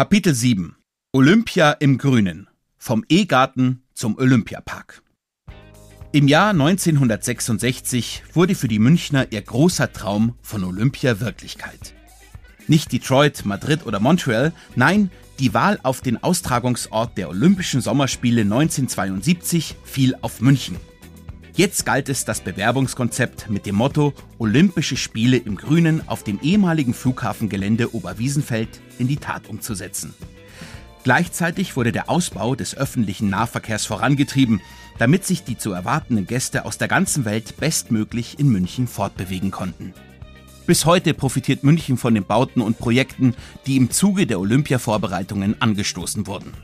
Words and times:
Kapitel 0.00 0.34
7 0.34 0.76
Olympia 1.12 1.72
im 1.72 1.98
Grünen 1.98 2.48
vom 2.78 3.04
E-Garten 3.10 3.82
zum 3.92 4.16
Olympiapark. 4.16 5.02
Im 6.12 6.26
Jahr 6.26 6.52
1966 6.52 8.22
wurde 8.32 8.54
für 8.54 8.66
die 8.66 8.78
Münchner 8.78 9.30
ihr 9.30 9.42
großer 9.42 9.92
Traum 9.92 10.38
von 10.40 10.64
Olympia 10.64 11.20
Wirklichkeit. 11.20 11.92
Nicht 12.66 12.92
Detroit, 12.92 13.44
Madrid 13.44 13.84
oder 13.84 14.00
Montreal, 14.00 14.54
nein, 14.74 15.10
die 15.38 15.52
Wahl 15.52 15.78
auf 15.82 16.00
den 16.00 16.22
Austragungsort 16.22 17.18
der 17.18 17.28
Olympischen 17.28 17.82
Sommerspiele 17.82 18.40
1972 18.40 19.76
fiel 19.84 20.16
auf 20.22 20.40
München. 20.40 20.76
Jetzt 21.60 21.84
galt 21.84 22.08
es, 22.08 22.24
das 22.24 22.40
Bewerbungskonzept 22.40 23.50
mit 23.50 23.66
dem 23.66 23.74
Motto 23.74 24.14
Olympische 24.38 24.96
Spiele 24.96 25.36
im 25.36 25.56
Grünen 25.56 26.08
auf 26.08 26.22
dem 26.22 26.40
ehemaligen 26.40 26.94
Flughafengelände 26.94 27.94
Oberwiesenfeld 27.94 28.80
in 28.98 29.08
die 29.08 29.18
Tat 29.18 29.46
umzusetzen. 29.46 30.14
Gleichzeitig 31.04 31.76
wurde 31.76 31.92
der 31.92 32.08
Ausbau 32.08 32.54
des 32.54 32.74
öffentlichen 32.74 33.28
Nahverkehrs 33.28 33.84
vorangetrieben, 33.84 34.62
damit 34.96 35.26
sich 35.26 35.44
die 35.44 35.58
zu 35.58 35.72
erwartenden 35.72 36.26
Gäste 36.26 36.64
aus 36.64 36.78
der 36.78 36.88
ganzen 36.88 37.26
Welt 37.26 37.58
bestmöglich 37.58 38.38
in 38.38 38.48
München 38.48 38.88
fortbewegen 38.88 39.50
konnten. 39.50 39.92
Bis 40.64 40.86
heute 40.86 41.12
profitiert 41.12 41.62
München 41.62 41.98
von 41.98 42.14
den 42.14 42.24
Bauten 42.24 42.62
und 42.62 42.78
Projekten, 42.78 43.34
die 43.66 43.76
im 43.76 43.90
Zuge 43.90 44.26
der 44.26 44.40
Olympia-Vorbereitungen 44.40 45.60
angestoßen 45.60 46.26
wurden. 46.26 46.54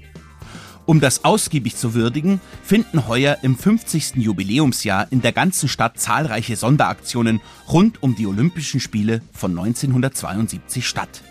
Um 0.86 1.00
das 1.00 1.24
ausgiebig 1.24 1.76
zu 1.76 1.94
würdigen, 1.94 2.40
finden 2.62 3.08
heuer 3.08 3.38
im 3.42 3.58
50. 3.58 4.14
Jubiläumsjahr 4.16 5.08
in 5.10 5.20
der 5.20 5.32
ganzen 5.32 5.68
Stadt 5.68 5.98
zahlreiche 5.98 6.54
Sonderaktionen 6.54 7.40
rund 7.68 8.04
um 8.04 8.14
die 8.14 8.28
Olympischen 8.28 8.78
Spiele 8.78 9.20
von 9.32 9.50
1972 9.50 10.86
statt. 10.86 11.22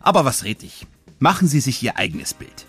Aber 0.00 0.24
was 0.24 0.44
red 0.44 0.62
ich? 0.62 0.86
Machen 1.18 1.48
Sie 1.48 1.60
sich 1.60 1.82
Ihr 1.82 1.96
eigenes 1.96 2.34
Bild. 2.34 2.66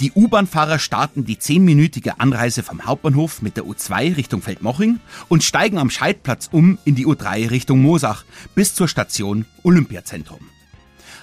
Die 0.00 0.12
U-Bahn-Fahrer 0.12 0.78
starten 0.78 1.24
die 1.24 1.38
zehnminütige 1.38 2.20
Anreise 2.20 2.62
vom 2.62 2.86
Hauptbahnhof 2.86 3.42
mit 3.42 3.56
der 3.56 3.64
U2 3.64 4.16
Richtung 4.16 4.42
Feldmoching 4.42 5.00
und 5.28 5.44
steigen 5.44 5.78
am 5.78 5.90
Scheidplatz 5.90 6.48
um 6.50 6.78
in 6.84 6.94
die 6.94 7.06
U3 7.06 7.50
Richtung 7.50 7.80
Mosach 7.80 8.24
bis 8.54 8.74
zur 8.74 8.88
Station 8.88 9.46
Olympiazentrum. 9.62 10.40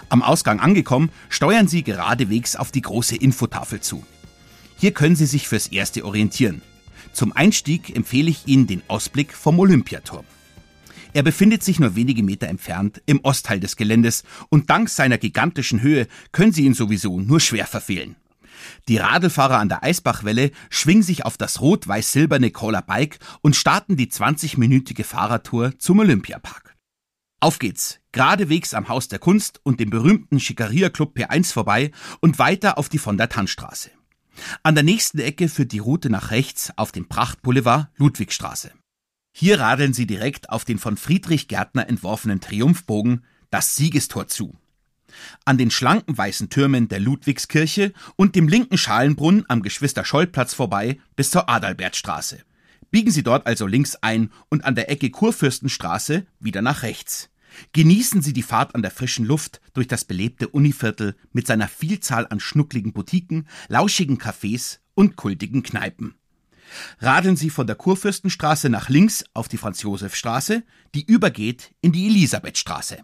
Am 0.09 0.21
Ausgang 0.21 0.59
angekommen, 0.59 1.09
steuern 1.29 1.67
Sie 1.67 1.83
geradewegs 1.83 2.55
auf 2.55 2.71
die 2.71 2.81
große 2.81 3.15
Infotafel 3.15 3.81
zu. 3.81 4.03
Hier 4.77 4.91
können 4.91 5.15
Sie 5.15 5.25
sich 5.25 5.47
fürs 5.47 5.67
Erste 5.67 6.05
orientieren. 6.05 6.61
Zum 7.13 7.31
Einstieg 7.31 7.95
empfehle 7.95 8.29
ich 8.29 8.47
Ihnen 8.47 8.67
den 8.67 8.81
Ausblick 8.88 9.33
vom 9.33 9.59
Olympiaturm. 9.59 10.25
Er 11.13 11.23
befindet 11.23 11.63
sich 11.63 11.79
nur 11.79 11.95
wenige 11.95 12.23
Meter 12.23 12.47
entfernt 12.47 13.01
im 13.05 13.21
Ostteil 13.23 13.61
des 13.61 13.77
Geländes 13.77 14.23
und 14.49 14.69
dank 14.69 14.89
seiner 14.89 15.17
gigantischen 15.17 15.81
Höhe 15.81 16.07
können 16.33 16.51
Sie 16.51 16.65
ihn 16.65 16.73
sowieso 16.73 17.21
nur 17.21 17.39
schwer 17.39 17.67
verfehlen. 17.67 18.17
Die 18.89 18.97
Radlfahrer 18.97 19.59
an 19.59 19.69
der 19.69 19.83
Eisbachwelle 19.83 20.51
schwingen 20.69 21.03
sich 21.03 21.25
auf 21.25 21.38
das 21.38 21.61
rot-weiß-silberne 21.61 22.51
Caller 22.51 22.81
Bike 22.81 23.19
und 23.41 23.55
starten 23.55 23.95
die 23.95 24.07
20-minütige 24.07 25.03
Fahrradtour 25.03 25.77
zum 25.79 25.99
Olympiapark. 25.99 26.64
Auf 27.45 27.59
geht's, 27.59 28.00
geradewegs 28.11 28.73
am 28.73 28.89
Haus 28.89 29.07
der 29.07 29.19
Kunst 29.19 29.61
und 29.61 29.79
dem 29.79 29.91
berühmten 29.91 30.39
Schickeria 30.39 30.89
Club 30.89 31.16
P1 31.16 31.53
vorbei 31.53 31.91
und 32.19 32.39
weiter 32.39 32.79
auf 32.79 32.89
die 32.89 32.97
von 32.97 33.19
der 33.19 33.29
Tannstraße. 33.29 33.91
An 34.63 34.73
der 34.73 34.83
nächsten 34.83 35.19
Ecke 35.19 35.47
führt 35.47 35.72
die 35.72 35.78
Route 35.78 36.09
nach 36.09 36.31
rechts 36.31 36.75
auf 36.75 36.91
den 36.91 37.07
Prachtboulevard 37.07 37.89
Ludwigstraße. 37.97 38.72
Hier 39.31 39.59
radeln 39.59 39.94
Sie 39.94 40.07
direkt 40.07 40.50
auf 40.50 40.66
den 40.66 40.79
von 40.79 40.97
Friedrich 40.97 41.47
Gärtner 41.47 41.88
entworfenen 41.88 42.41
Triumphbogen, 42.41 43.23
das 43.51 43.75
Siegestor 43.75 44.27
zu. 44.27 44.56
An 45.45 45.59
den 45.59 45.69
schlanken 45.69 46.17
weißen 46.17 46.50
Türmen 46.50 46.88
der 46.88 47.00
Ludwigskirche 47.00 47.94
und 48.16 48.35
dem 48.35 48.47
linken 48.47 48.79
Schalenbrunnen 48.79 49.45
am 49.50 49.62
Geschwister-Scholl-Platz 49.62 50.56
vorbei 50.56 50.97
bis 51.16 51.29
zur 51.29 51.47
Adalbertstraße. 51.47 52.39
Biegen 52.89 53.12
Sie 53.12 53.22
dort 53.22 53.45
also 53.45 53.67
links 53.67 53.97
ein 53.97 54.31
und 54.50 54.66
an 54.66 54.73
der 54.73 54.89
Ecke 54.89 55.12
Kurfürstenstraße 55.12 56.25
wieder 56.39 56.63
nach 56.63 56.81
rechts. 56.81 57.29
Genießen 57.73 58.21
Sie 58.21 58.33
die 58.33 58.43
Fahrt 58.43 58.75
an 58.75 58.81
der 58.81 58.91
frischen 58.91 59.25
Luft 59.25 59.61
durch 59.73 59.88
das 59.88 60.05
belebte 60.05 60.47
Univiertel 60.47 61.16
mit 61.31 61.47
seiner 61.47 61.67
Vielzahl 61.67 62.27
an 62.29 62.39
schnuckligen 62.39 62.93
Boutiquen, 62.93 63.47
lauschigen 63.67 64.17
Cafés 64.17 64.79
und 64.93 65.16
kultigen 65.16 65.63
Kneipen. 65.63 66.15
Radeln 66.99 67.35
Sie 67.35 67.49
von 67.49 67.67
der 67.67 67.75
Kurfürstenstraße 67.75 68.69
nach 68.69 68.89
links 68.89 69.23
auf 69.33 69.47
die 69.47 69.57
Franz-Josef-Straße, 69.57 70.63
die 70.95 71.05
übergeht 71.05 71.73
in 71.81 71.91
die 71.91 72.07
Elisabethstraße. 72.07 73.03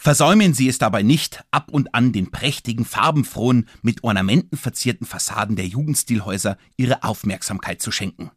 Versäumen 0.00 0.54
Sie 0.54 0.68
es 0.68 0.78
dabei 0.78 1.02
nicht, 1.02 1.44
ab 1.50 1.70
und 1.72 1.94
an 1.94 2.12
den 2.12 2.30
prächtigen, 2.30 2.84
farbenfrohen, 2.84 3.68
mit 3.82 4.04
Ornamenten 4.04 4.56
verzierten 4.56 5.06
Fassaden 5.06 5.56
der 5.56 5.66
Jugendstilhäuser 5.66 6.56
Ihre 6.76 7.02
Aufmerksamkeit 7.02 7.82
zu 7.82 7.90
schenken. 7.90 8.30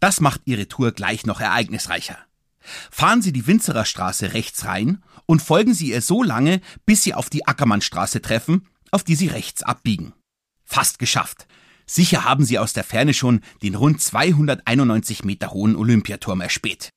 Das 0.00 0.20
macht 0.20 0.42
Ihre 0.44 0.68
Tour 0.68 0.92
gleich 0.92 1.24
noch 1.24 1.40
ereignisreicher. 1.40 2.18
Fahren 2.90 3.22
Sie 3.22 3.32
die 3.32 3.46
Winzererstraße 3.46 4.32
rechts 4.34 4.64
rein 4.64 5.02
und 5.26 5.42
folgen 5.42 5.74
Sie 5.74 5.90
ihr 5.90 6.02
so 6.02 6.22
lange, 6.22 6.60
bis 6.86 7.02
Sie 7.02 7.14
auf 7.14 7.30
die 7.30 7.46
Ackermannstraße 7.46 8.22
treffen, 8.22 8.66
auf 8.90 9.04
die 9.04 9.14
Sie 9.14 9.28
rechts 9.28 9.62
abbiegen. 9.62 10.14
Fast 10.64 10.98
geschafft. 10.98 11.46
Sicher 11.86 12.24
haben 12.24 12.44
Sie 12.44 12.58
aus 12.58 12.74
der 12.74 12.84
Ferne 12.84 13.14
schon 13.14 13.40
den 13.62 13.74
rund 13.74 14.02
291 14.02 15.24
Meter 15.24 15.52
hohen 15.52 15.74
Olympiaturm 15.74 16.42
erspäht. 16.42 16.90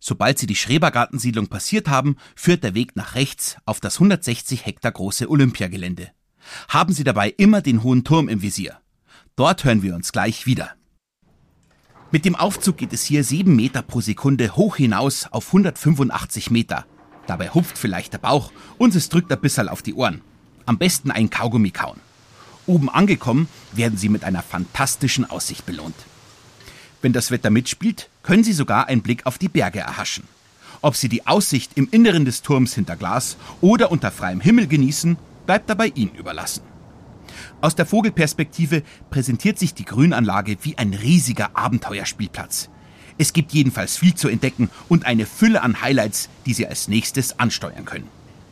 Sobald 0.00 0.38
Sie 0.38 0.46
die 0.46 0.54
Schrebergartensiedlung 0.54 1.48
passiert 1.48 1.88
haben, 1.88 2.16
führt 2.36 2.62
der 2.62 2.74
Weg 2.74 2.94
nach 2.94 3.16
rechts 3.16 3.56
auf 3.64 3.80
das 3.80 3.96
160 3.96 4.64
Hektar 4.64 4.92
große 4.92 5.28
Olympiagelände. 5.28 6.12
Haben 6.68 6.92
Sie 6.92 7.04
dabei 7.04 7.30
immer 7.30 7.62
den 7.62 7.82
hohen 7.82 8.04
Turm 8.04 8.28
im 8.28 8.42
Visier. 8.42 8.80
Dort 9.34 9.64
hören 9.64 9.82
wir 9.82 9.94
uns 9.94 10.12
gleich 10.12 10.46
wieder. 10.46 10.77
Mit 12.10 12.24
dem 12.24 12.36
Aufzug 12.36 12.78
geht 12.78 12.94
es 12.94 13.04
hier 13.04 13.22
7 13.22 13.54
Meter 13.54 13.82
pro 13.82 14.00
Sekunde 14.00 14.56
hoch 14.56 14.76
hinaus 14.76 15.26
auf 15.30 15.48
185 15.48 16.50
Meter. 16.50 16.86
Dabei 17.26 17.50
hupft 17.50 17.76
vielleicht 17.76 18.14
der 18.14 18.18
Bauch 18.18 18.50
und 18.78 18.94
es 18.94 19.10
drückt 19.10 19.30
ein 19.30 19.40
bisschen 19.40 19.68
auf 19.68 19.82
die 19.82 19.92
Ohren. 19.92 20.22
Am 20.64 20.78
besten 20.78 21.10
ein 21.10 21.28
Kaugummi 21.28 21.70
kauen. 21.70 22.00
Oben 22.66 22.88
angekommen 22.88 23.46
werden 23.72 23.98
Sie 23.98 24.08
mit 24.08 24.24
einer 24.24 24.42
fantastischen 24.42 25.28
Aussicht 25.28 25.66
belohnt. 25.66 25.96
Wenn 27.02 27.12
das 27.12 27.30
Wetter 27.30 27.50
mitspielt, 27.50 28.08
können 28.22 28.42
Sie 28.42 28.54
sogar 28.54 28.86
einen 28.86 29.02
Blick 29.02 29.26
auf 29.26 29.36
die 29.36 29.50
Berge 29.50 29.80
erhaschen. 29.80 30.24
Ob 30.80 30.96
Sie 30.96 31.10
die 31.10 31.26
Aussicht 31.26 31.72
im 31.74 31.88
Inneren 31.90 32.24
des 32.24 32.40
Turms 32.40 32.74
hinter 32.74 32.96
Glas 32.96 33.36
oder 33.60 33.92
unter 33.92 34.10
freiem 34.10 34.40
Himmel 34.40 34.66
genießen, 34.66 35.18
bleibt 35.44 35.68
dabei 35.68 35.88
Ihnen 35.88 36.14
überlassen. 36.14 36.62
Aus 37.60 37.74
der 37.74 37.86
Vogelperspektive 37.86 38.82
präsentiert 39.10 39.58
sich 39.58 39.74
die 39.74 39.84
Grünanlage 39.84 40.56
wie 40.62 40.78
ein 40.78 40.94
riesiger 40.94 41.50
Abenteuerspielplatz. 41.54 42.70
Es 43.18 43.32
gibt 43.32 43.52
jedenfalls 43.52 43.96
viel 43.96 44.14
zu 44.14 44.28
entdecken 44.28 44.70
und 44.88 45.04
eine 45.04 45.26
Fülle 45.26 45.62
an 45.62 45.82
Highlights, 45.82 46.28
die 46.46 46.54
Sie 46.54 46.66
als 46.66 46.88
nächstes 46.88 47.38
ansteuern 47.40 47.84
können. 47.84 48.08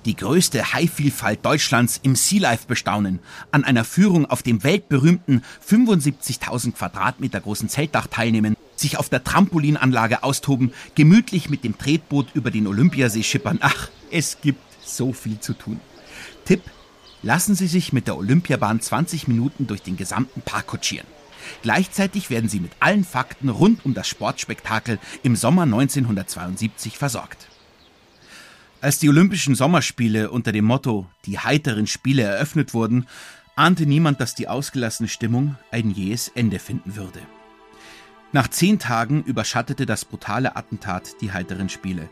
Die 0.07 0.17
größte 0.17 0.73
Haivielfalt 0.73 1.45
Deutschlands 1.45 1.99
im 2.03 2.15
Sea 2.15 2.41
Life 2.41 2.67
bestaunen, 2.69 3.19
an 3.51 3.65
einer 3.65 3.85
Führung 3.85 4.27
auf 4.27 4.43
dem 4.43 4.63
weltberühmten 4.63 5.43
75.000 5.69 6.73
Quadratmeter 6.73 7.41
großen 7.41 7.69
Zeltdach 7.69 8.07
teilnehmen, 8.07 8.57
sich 8.77 8.99
auf 8.99 9.09
der 9.09 9.25
Trampolinanlage 9.25 10.23
austoben, 10.23 10.73
gemütlich 10.95 11.51
mit 11.51 11.65
dem 11.65 11.77
Tretboot 11.77 12.29
über 12.35 12.53
den 12.53 12.69
Olympiasee 12.69 13.25
schippern. 13.25 13.59
Ach, 13.63 13.89
es 14.13 14.41
gibt 14.41 14.61
so 14.85 15.13
viel 15.13 15.41
zu 15.41 15.55
tun. 15.55 15.81
Tipp 16.45 16.63
lassen 17.23 17.55
Sie 17.55 17.67
sich 17.67 17.93
mit 17.93 18.07
der 18.07 18.17
Olympiabahn 18.17 18.81
20 18.81 19.29
Minuten 19.29 19.67
durch 19.67 19.83
den 19.83 19.97
gesamten 19.97 20.43
Park 20.43 20.69
kutschieren. 20.69 21.07
Gleichzeitig 21.63 22.31
werden 22.31 22.49
Sie 22.49 22.61
mit 22.61 22.73
allen 22.81 23.05
Fakten 23.05 23.49
rund 23.49 23.85
um 23.85 23.95
das 23.95 24.09
Sportspektakel 24.09 24.99
im 25.23 25.37
Sommer 25.37 25.63
1972 25.63 26.99
versorgt. 26.99 27.49
Als 28.81 28.99
die 28.99 29.09
Olympischen 29.09 29.55
Sommerspiele 29.55 30.31
unter 30.31 30.53
dem 30.53 30.65
Motto 30.65 31.07
Die 31.25 31.39
heiteren 31.39 31.87
Spiele 31.87 32.23
eröffnet 32.23 32.75
wurden, 32.75 33.07
ahnte 33.57 33.87
niemand, 33.87 34.21
dass 34.21 34.35
die 34.35 34.49
ausgelassene 34.49 35.09
Stimmung 35.09 35.57
ein 35.71 35.91
jähes 35.91 36.29
Ende 36.29 36.59
finden 36.59 36.95
würde. 36.95 37.21
Nach 38.33 38.49
zehn 38.49 38.79
Tagen 38.79 39.23
überschattete 39.23 39.87
das 39.87 40.05
brutale 40.05 40.57
Attentat 40.57 41.21
die 41.21 41.33
heiteren 41.33 41.69
Spiele. 41.69 42.11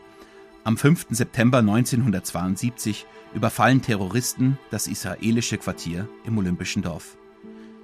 Am 0.65 0.77
5. 0.77 1.05
September 1.11 1.59
1972 1.59 3.05
überfallen 3.35 3.83
Terroristen 3.83 4.57
das 4.71 4.87
israelische 4.87 5.59
Quartier 5.59 6.09
im 6.25 6.39
Olympischen 6.39 6.81
Dorf. 6.81 7.17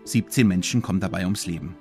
17 0.05 0.47
Menschen 0.47 0.81
kommen 0.81 0.99
dabei 0.99 1.25
ums 1.25 1.45
Leben. 1.45 1.75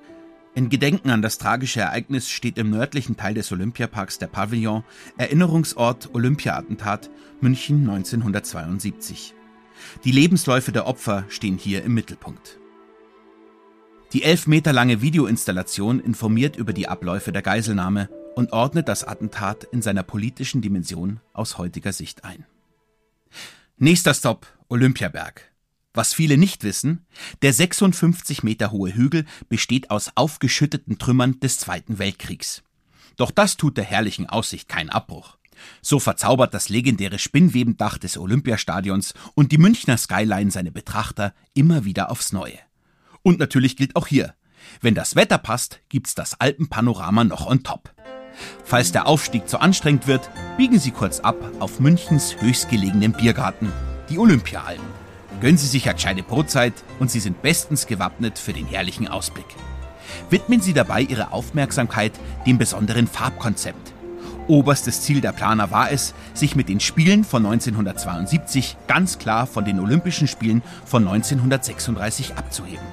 In 0.55 0.69
Gedenken 0.69 1.08
an 1.08 1.23
das 1.23 1.38
tragische 1.38 1.81
Ereignis 1.81 2.29
steht 2.29 2.58
im 2.58 2.69
nördlichen 2.69 3.17
Teil 3.17 3.32
des 3.32 3.50
Olympiaparks 3.50 4.19
der 4.19 4.26
Pavillon 4.26 4.85
Erinnerungsort 5.17 6.11
Olympia-Attentat 6.12 7.08
München 7.41 7.88
1972. 7.88 9.35
Die 10.05 10.12
Lebensläufe 10.12 10.70
der 10.70 10.87
Opfer 10.87 11.25
stehen 11.31 11.56
hier 11.56 11.82
im 11.82 11.94
Mittelpunkt. 11.94 12.58
Die 14.12 14.23
elf 14.23 14.47
Meter 14.47 14.75
lange 14.75 15.00
Videoinstallation 15.00 15.99
informiert 15.99 16.56
über 16.56 16.75
die 16.75 16.88
Abläufe 16.88 17.32
der 17.32 17.41
Geiselnahme 17.41 18.11
und 18.35 18.53
ordnet 18.53 18.88
das 18.88 19.05
Attentat 19.05 19.65
in 19.65 19.82
seiner 19.82 20.03
politischen 20.03 20.62
Dimension 20.62 21.21
aus 21.32 21.59
heutiger 21.59 21.93
Sicht 21.93 22.25
ein. 22.25 22.47
Nächster 23.77 24.15
Stopp 24.15 24.47
Olympiaberg. 24.69 25.50
Was 25.93 26.15
viele 26.15 26.38
nicht 26.38 26.62
wissen, 26.62 27.06
der 27.43 27.53
56 27.53 28.43
Meter 28.43 28.71
hohe 28.71 28.94
Hügel 28.94 29.27
besteht 29.49 29.91
aus 29.91 30.12
aufgeschütteten 30.15 30.99
Trümmern 30.99 31.41
des 31.41 31.59
Zweiten 31.59 31.99
Weltkriegs. 31.99 32.62
Doch 33.17 33.31
das 33.31 33.56
tut 33.56 33.77
der 33.77 33.85
herrlichen 33.85 34.27
Aussicht 34.27 34.69
keinen 34.69 34.91
Abbruch. 34.91 35.37
So 35.83 35.99
verzaubert 35.99 36.55
das 36.55 36.69
legendäre 36.69 37.19
Spinnwebendach 37.19 37.99
des 37.99 38.17
Olympiastadions 38.17 39.15
und 39.35 39.53
die 39.53 39.59
Münchner 39.59 39.99
Skyline 39.99 40.50
seine 40.50 40.71
Betrachter 40.71 41.35
immer 41.55 41.85
wieder 41.85 42.11
aufs 42.11 42.33
Neue. 42.33 42.59
Und 43.23 43.38
natürlich 43.38 43.76
gilt 43.76 43.97
auch 43.97 44.06
hier, 44.06 44.35
wenn 44.81 44.94
das 44.94 45.17
Wetter 45.17 45.38
passt, 45.38 45.81
gibt's 45.88 46.15
das 46.15 46.41
Alpenpanorama 46.41 47.25
noch 47.25 47.47
on 47.47 47.62
top. 47.62 47.93
Falls 48.65 48.93
der 48.93 49.07
Aufstieg 49.07 49.49
zu 49.49 49.61
anstrengend 49.61 50.07
wird, 50.07 50.31
biegen 50.57 50.79
Sie 50.79 50.91
kurz 50.91 51.21
ab 51.21 51.37
auf 51.59 51.81
Münchens 51.81 52.37
höchstgelegenen 52.41 53.13
Biergarten, 53.13 53.73
die 54.09 54.19
Olympiaalpen. 54.19 54.85
Gönnen 55.41 55.59
Sie 55.59 55.67
sich 55.67 55.87
eine 55.87 55.95
gescheite 55.95 56.23
Brotzeit 56.23 56.75
und 56.99 57.11
Sie 57.11 57.21
sind 57.21 57.43
bestens 57.43 57.87
gewappnet 57.87 58.39
für 58.39 58.53
den 58.53 58.67
herrlichen 58.67 59.09
Ausblick. 59.09 59.47
Widmen 60.29 60.61
Sie 60.61 60.73
dabei 60.73 61.03
Ihre 61.03 61.33
Aufmerksamkeit 61.33 62.13
dem 62.47 62.59
besonderen 62.59 63.07
Farbkonzept. 63.07 63.93
Oberstes 64.49 65.03
Ziel 65.03 65.21
der 65.21 65.33
Planer 65.33 65.71
war 65.71 65.91
es, 65.93 66.13
sich 66.35 66.57
mit 66.57 66.69
den 66.69 66.81
Spielen 66.81 67.25
von 67.25 67.47
1972 67.47 68.77
ganz 68.89 69.19
klar 69.19 69.47
von 69.47 69.65
den 69.65 69.79
Olympischen 69.79 70.27
Spielen 70.27 70.63
von 70.85 71.07
1936 71.07 72.35
abzuheben. 72.35 72.85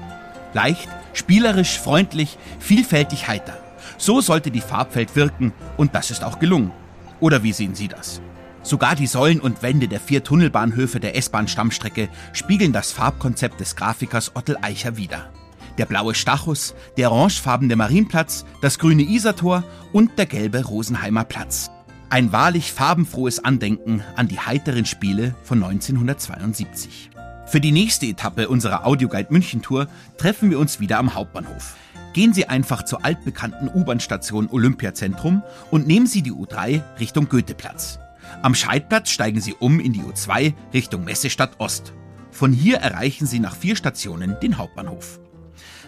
Leicht, 0.54 0.88
spielerisch, 1.12 1.78
freundlich, 1.78 2.38
vielfältig 2.60 3.28
heiter. 3.28 3.58
So 3.96 4.20
sollte 4.20 4.50
die 4.50 4.60
Farbwelt 4.60 5.16
wirken 5.16 5.52
und 5.76 5.94
das 5.94 6.10
ist 6.10 6.24
auch 6.24 6.38
gelungen. 6.38 6.72
Oder 7.20 7.42
wie 7.42 7.52
sehen 7.52 7.74
Sie 7.74 7.88
das? 7.88 8.20
Sogar 8.62 8.94
die 8.94 9.06
Säulen 9.06 9.40
und 9.40 9.62
Wände 9.62 9.88
der 9.88 10.00
vier 10.00 10.22
Tunnelbahnhöfe 10.22 11.00
der 11.00 11.16
S-Bahn-Stammstrecke 11.16 12.08
spiegeln 12.32 12.72
das 12.72 12.92
Farbkonzept 12.92 13.60
des 13.60 13.76
Grafikers 13.76 14.36
Ottel 14.36 14.58
Eicher 14.60 14.96
wider. 14.96 15.32
Der 15.78 15.86
blaue 15.86 16.14
Stachus, 16.14 16.74
der 16.96 17.12
orangefarbene 17.12 17.76
Marienplatz, 17.76 18.44
das 18.60 18.78
grüne 18.78 19.02
Isartor 19.02 19.62
und 19.92 20.18
der 20.18 20.26
gelbe 20.26 20.64
Rosenheimer 20.64 21.24
Platz. 21.24 21.70
Ein 22.10 22.32
wahrlich 22.32 22.72
farbenfrohes 22.72 23.44
Andenken 23.44 24.02
an 24.16 24.28
die 24.28 24.40
heiteren 24.40 24.86
Spiele 24.86 25.34
von 25.44 25.62
1972. 25.62 27.10
Für 27.46 27.60
die 27.60 27.72
nächste 27.72 28.06
Etappe 28.06 28.48
unserer 28.48 28.86
Audioguide 28.86 29.32
München 29.32 29.62
Tour 29.62 29.88
treffen 30.18 30.50
wir 30.50 30.58
uns 30.58 30.80
wieder 30.80 30.98
am 30.98 31.14
Hauptbahnhof. 31.14 31.76
Gehen 32.18 32.34
Sie 32.34 32.48
einfach 32.48 32.84
zur 32.84 33.04
altbekannten 33.04 33.68
U-Bahn-Station 33.72 34.48
Olympiazentrum 34.50 35.44
und 35.70 35.86
nehmen 35.86 36.08
Sie 36.08 36.20
die 36.20 36.32
U3 36.32 36.82
Richtung 36.98 37.28
Goetheplatz. 37.28 38.00
Am 38.42 38.56
Scheidplatz 38.56 39.10
steigen 39.10 39.40
Sie 39.40 39.54
um 39.54 39.78
in 39.78 39.92
die 39.92 40.00
U2 40.00 40.52
Richtung 40.74 41.04
Messestadt 41.04 41.60
Ost. 41.60 41.92
Von 42.32 42.52
hier 42.52 42.78
erreichen 42.78 43.24
Sie 43.24 43.38
nach 43.38 43.54
vier 43.54 43.76
Stationen 43.76 44.36
den 44.42 44.58
Hauptbahnhof. 44.58 45.20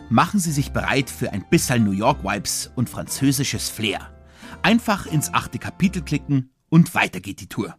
Machen 0.08 0.38
Sie 0.38 0.52
sich 0.52 0.70
bereit 0.70 1.10
für 1.10 1.32
ein 1.32 1.44
bisschen 1.50 1.82
New 1.82 1.90
York 1.90 2.22
Vibes 2.22 2.70
und 2.76 2.88
französisches 2.88 3.68
Flair. 3.68 4.14
Einfach 4.62 5.06
ins 5.06 5.34
achte 5.34 5.58
Kapitel 5.58 6.00
klicken 6.00 6.52
und 6.68 6.94
weiter 6.94 7.18
geht 7.18 7.40
die 7.40 7.48
Tour. 7.48 7.74